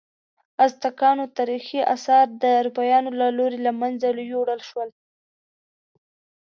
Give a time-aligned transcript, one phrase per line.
[0.65, 4.89] ازتکانو تاریخي آثار د اروپایانو له لوري له منځه یوړل شول.